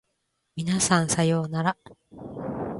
[0.55, 1.77] 皆さんさようなら